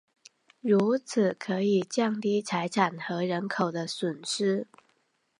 [0.61, 4.65] 如此可以降低财产和人口的损失。